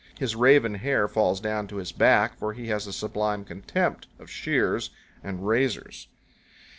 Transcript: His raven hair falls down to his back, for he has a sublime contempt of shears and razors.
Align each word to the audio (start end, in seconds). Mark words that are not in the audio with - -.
His 0.17 0.35
raven 0.35 0.73
hair 0.73 1.07
falls 1.07 1.39
down 1.39 1.67
to 1.67 1.75
his 1.75 1.91
back, 1.91 2.35
for 2.39 2.53
he 2.53 2.69
has 2.69 2.87
a 2.87 2.91
sublime 2.91 3.45
contempt 3.45 4.07
of 4.17 4.31
shears 4.31 4.89
and 5.23 5.47
razors. 5.47 6.07